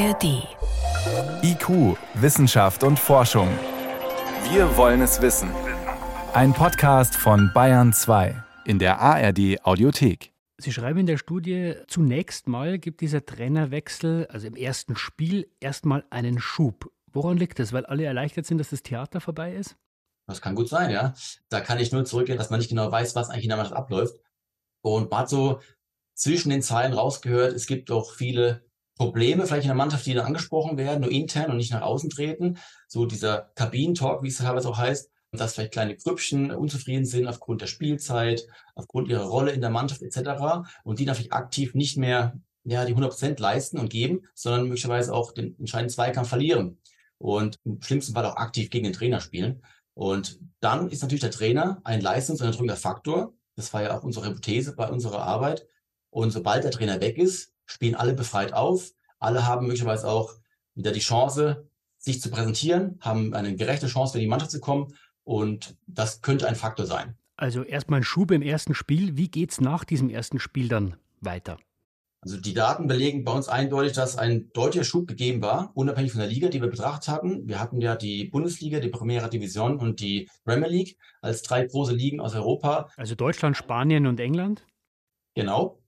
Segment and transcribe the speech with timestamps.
[0.00, 0.48] ARD.
[1.42, 3.48] IQ, Wissenschaft und Forschung.
[4.50, 5.50] Wir wollen es wissen.
[6.32, 10.32] Ein Podcast von Bayern 2 in der ARD Audiothek.
[10.56, 16.06] Sie schreiben in der Studie, zunächst mal gibt dieser Trainerwechsel, also im ersten Spiel, erstmal
[16.08, 16.90] einen Schub.
[17.12, 17.74] Woran liegt das?
[17.74, 19.76] Weil alle erleichtert sind, dass das Theater vorbei ist?
[20.26, 21.12] Das kann gut sein, ja.
[21.50, 23.76] Da kann ich nur zurückgehen, dass man nicht genau weiß, was eigentlich in der Mannschaft
[23.76, 24.14] abläuft.
[24.82, 25.60] Und man hat so
[26.14, 28.69] zwischen den Zeilen rausgehört, es gibt auch viele
[29.00, 32.10] Probleme vielleicht in der Mannschaft, die da angesprochen werden, nur intern und nicht nach außen
[32.10, 32.58] treten.
[32.86, 37.62] So dieser Kabinentalk, wie es teilweise auch heißt, dass vielleicht kleine Grüppchen unzufrieden sind aufgrund
[37.62, 40.68] der Spielzeit, aufgrund ihrer Rolle in der Mannschaft etc.
[40.84, 45.32] Und die natürlich aktiv nicht mehr ja, die 100% leisten und geben, sondern möglicherweise auch
[45.32, 46.76] den entscheidenden Zweikampf verlieren
[47.16, 49.62] und im schlimmsten Fall auch aktiv gegen den Trainer spielen.
[49.94, 53.32] Und dann ist natürlich der Trainer ein leistungsunterdrückender Faktor.
[53.56, 55.66] Das war ja auch unsere Hypothese bei unserer Arbeit.
[56.10, 58.90] Und sobald der Trainer weg ist, spielen alle befreit auf.
[59.18, 60.34] Alle haben möglicherweise auch
[60.74, 61.68] wieder die Chance,
[61.98, 64.94] sich zu präsentieren, haben eine gerechte Chance, für die Mannschaft zu kommen.
[65.24, 67.16] Und das könnte ein Faktor sein.
[67.36, 69.16] Also erstmal ein Schub im ersten Spiel.
[69.16, 71.58] Wie geht es nach diesem ersten Spiel dann weiter?
[72.22, 76.20] Also die Daten belegen bei uns eindeutig, dass ein deutlicher Schub gegeben war, unabhängig von
[76.20, 77.48] der Liga, die wir betrachtet hatten.
[77.48, 81.94] Wir hatten ja die Bundesliga, die Primera Division und die Premier League als drei große
[81.94, 82.90] Ligen aus Europa.
[82.96, 84.66] Also Deutschland, Spanien und England?
[85.34, 85.79] Genau.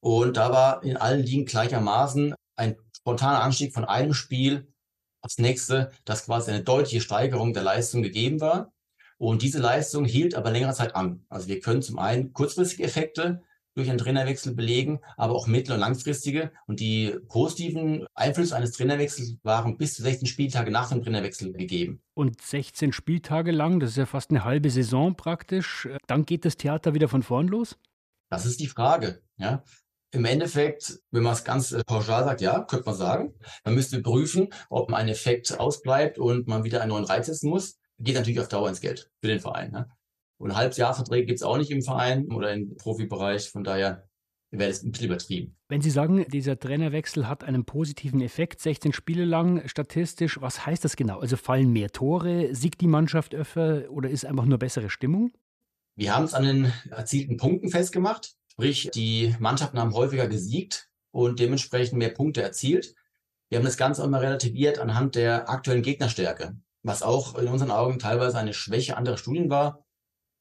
[0.00, 4.72] Und da war in allen Ligen gleichermaßen ein spontaner Anstieg von einem Spiel
[5.20, 8.72] aufs nächste, dass quasi eine deutliche Steigerung der Leistung gegeben war.
[9.18, 11.24] Und diese Leistung hielt aber längere Zeit an.
[11.28, 13.42] Also wir können zum einen kurzfristige Effekte
[13.74, 16.52] durch einen Trainerwechsel belegen, aber auch mittel- und langfristige.
[16.66, 22.00] Und die positiven Einflüsse eines Trainerwechsels waren bis zu 16 Spieltage nach dem Trainerwechsel gegeben.
[22.14, 25.88] Und 16 Spieltage lang, das ist ja fast eine halbe Saison praktisch.
[26.06, 27.76] Dann geht das Theater wieder von vorn los?
[28.30, 29.22] Das ist die Frage.
[29.36, 29.62] Ja?
[30.10, 33.34] Im Endeffekt, wenn man es ganz äh, pauschal sagt, ja, könnte man sagen.
[33.64, 37.78] Man müsste prüfen, ob ein Effekt ausbleibt und man wieder einen neuen Reiz setzen muss.
[37.98, 39.72] Geht natürlich auf Dauer ins Geld für den Verein.
[39.72, 39.88] Ne?
[40.38, 43.50] Und Halbjahresverträge gibt es auch nicht im Verein oder im Profibereich.
[43.50, 44.08] Von daher
[44.50, 45.56] wäre das ein bisschen übertrieben.
[45.68, 50.84] Wenn Sie sagen, dieser Trainerwechsel hat einen positiven Effekt, 16 Spiele lang statistisch, was heißt
[50.84, 51.18] das genau?
[51.18, 55.32] Also fallen mehr Tore, siegt die Mannschaft öfter oder ist einfach nur bessere Stimmung?
[55.96, 58.37] Wir haben es an den erzielten Punkten festgemacht.
[58.58, 62.96] Sprich, die Mannschaften haben häufiger gesiegt und dementsprechend mehr Punkte erzielt.
[63.48, 67.70] Wir haben das Ganze auch mal relativiert anhand der aktuellen Gegnerstärke, was auch in unseren
[67.70, 69.86] Augen teilweise eine Schwäche anderer Studien war.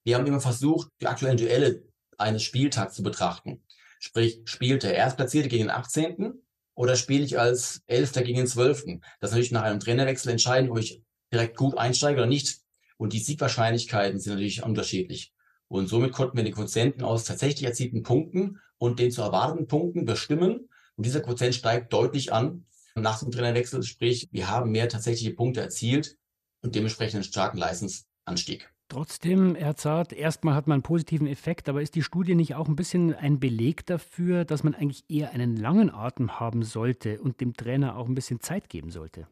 [0.03, 1.83] Wir haben immer versucht, die aktuellen Duelle
[2.17, 3.61] eines Spieltags zu betrachten.
[3.99, 6.41] Sprich, spielt der Erstplatzierte gegen den 18.
[6.73, 8.77] oder spiele ich als Elfter gegen den 12.
[9.19, 12.61] Das ist natürlich nach einem Trainerwechsel entscheiden, ob ich direkt gut einsteige oder nicht.
[12.97, 15.35] Und die Siegwahrscheinlichkeiten sind natürlich unterschiedlich.
[15.67, 20.05] Und somit konnten wir die Quotienten aus tatsächlich erzielten Punkten und den zu erwarteten Punkten
[20.05, 20.69] bestimmen.
[20.95, 23.83] Und dieser Quotient steigt deutlich an nach dem Trainerwechsel.
[23.83, 26.17] Sprich, wir haben mehr tatsächliche Punkte erzielt
[26.61, 28.71] und dementsprechend einen starken Leistungsanstieg.
[28.89, 32.69] Trotzdem, Herr Zart, erstmal hat man einen positiven Effekt, aber ist die Studie nicht auch
[32.69, 37.41] ein bisschen ein Beleg dafür, dass man eigentlich eher einen langen Atem haben sollte und
[37.41, 39.27] dem Trainer auch ein bisschen Zeit geben sollte?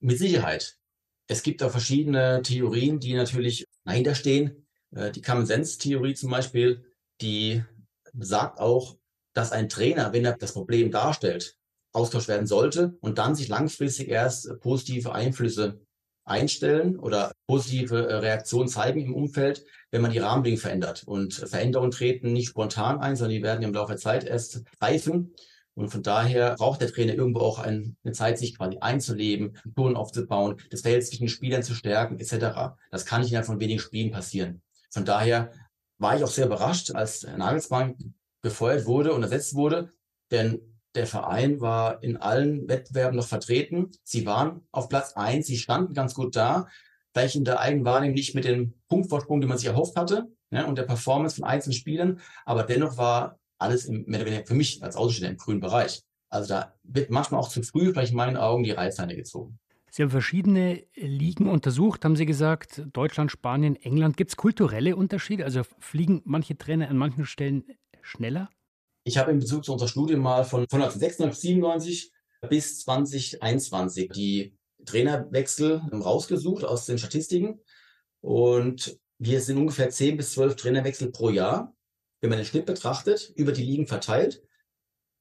[0.00, 0.78] Mit Sicherheit.
[1.28, 4.65] Es gibt auch verschiedene Theorien, die natürlich dahinter stehen.
[4.96, 6.84] Äh, die Common Sense Theorie zum Beispiel,
[7.20, 7.62] die
[8.18, 8.96] sagt auch,
[9.34, 11.56] dass ein Trainer, wenn er das Problem darstellt,
[11.92, 15.80] austauscht werden sollte und dann sich langfristig erst positive Einflüsse
[16.24, 21.04] einstellen oder positive äh, Reaktionen zeigen im Umfeld, wenn man die Rahmenbedingungen verändert.
[21.06, 25.34] Und Veränderungen treten nicht spontan ein, sondern die werden im Laufe der Zeit erst reifen.
[25.74, 30.56] Und von daher braucht der Trainer irgendwo auch eine Zeit, sich quasi einzuleben, Touren aufzubauen,
[30.70, 32.76] das Verhältnis zwischen den Spielern zu stärken, etc.
[32.90, 34.62] Das kann nicht innerhalb von wenigen Spielen passieren.
[34.90, 35.52] Von daher
[35.98, 39.90] war ich auch sehr überrascht, als Nagelsmann befeuert wurde und ersetzt wurde,
[40.30, 40.60] denn
[40.94, 43.90] der Verein war in allen Wettbewerben noch vertreten.
[44.02, 46.68] Sie waren auf Platz eins, sie standen ganz gut da,
[47.12, 50.78] vielleicht in der Eigenwahrnehmung nicht mit dem Punktvorsprung, den man sich erhofft hatte, ja, und
[50.78, 54.82] der Performance von einzelnen Spielern, aber dennoch war alles im, mehr oder weniger für mich
[54.82, 56.02] als Außenstehender im grünen Bereich.
[56.28, 59.58] Also da wird manchmal auch zu früh, vielleicht in meinen Augen, die Reißleine gezogen.
[59.96, 64.18] Sie haben verschiedene Ligen untersucht, haben Sie gesagt, Deutschland, Spanien, England.
[64.18, 65.46] Gibt es kulturelle Unterschiede?
[65.46, 67.64] Also fliegen manche Trainer an manchen Stellen
[68.02, 68.50] schneller?
[69.04, 72.12] Ich habe in Bezug zu unserer Studie mal von 1996
[72.46, 77.58] bis 2021 die Trainerwechsel rausgesucht aus den Statistiken.
[78.20, 81.74] Und wir sind ungefähr 10 bis 12 Trainerwechsel pro Jahr,
[82.20, 84.42] wenn man den Schnitt betrachtet, über die Ligen verteilt.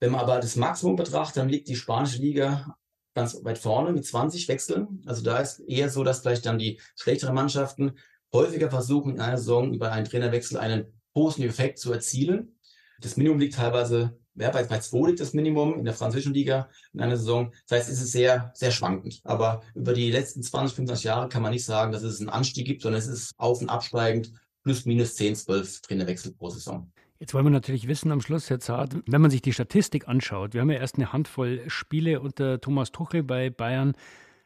[0.02, 2.76] Wenn man aber das Maximum betrachtet, dann liegt die spanische Liga
[3.16, 5.02] ganz weit vorne mit 20 Wechseln.
[5.06, 7.94] Also da ist eher so, dass vielleicht dann die schlechteren Mannschaften
[8.32, 12.60] häufiger versuchen, in einer Saison über einen Trainerwechsel einen positiven Effekt zu erzielen.
[13.00, 16.70] Das Minimum liegt teilweise, ja, bei, bei 2 liegt das Minimum in der französischen Liga
[16.94, 17.54] in einer Saison.
[17.68, 19.22] Das heißt, es ist sehr, sehr schwankend.
[19.24, 22.68] Aber über die letzten 20, 25 Jahre kann man nicht sagen, dass es einen Anstieg
[22.68, 24.34] gibt, sondern es ist auf- und absteigend
[24.64, 26.92] plus minus 10, 12 Trainerwechsel pro Saison.
[27.20, 30.54] Jetzt wollen wir natürlich wissen am Schluss, Herr Zart, wenn man sich die Statistik anschaut,
[30.54, 33.94] wir haben ja erst eine Handvoll Spiele unter Thomas Tuchel bei Bayern.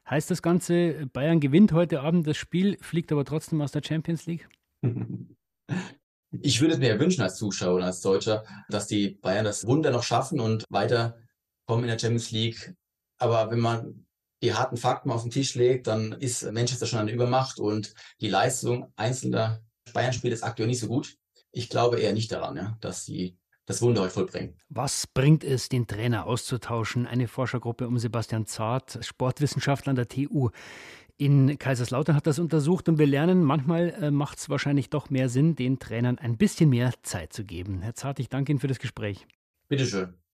[0.08, 4.26] Heißt das Ganze, Bayern gewinnt heute Abend das Spiel, fliegt aber trotzdem aus der Champions
[4.26, 4.48] League?
[6.44, 9.90] Ich würde es mir wünschen als Zuschauer und als Deutscher, dass die Bayern das Wunder
[9.90, 12.76] noch schaffen und weiterkommen in der Champions League.
[13.18, 14.06] Aber wenn man
[14.44, 18.30] die harten Fakten auf den Tisch legt, dann ist Manchester schon eine Übermacht und die
[18.30, 21.18] Leistung einzelner Bayern-Spieler ist aktuell nicht so gut.
[21.52, 24.56] Ich glaube eher nicht daran, ja, dass sie das Wunder heute vollbringen.
[24.70, 27.06] Was bringt es, den Trainer auszutauschen?
[27.06, 30.50] Eine Forschergruppe um Sebastian Zart, Sportwissenschaftler an der TU
[31.20, 35.28] in Kaiserslautern hat das untersucht und wir lernen, manchmal äh, macht es wahrscheinlich doch mehr
[35.28, 37.82] Sinn, den Trainern ein bisschen mehr Zeit zu geben.
[37.82, 39.28] Herr Zart, ich danke Ihnen für das Gespräch.
[39.68, 40.20] Bitteschön.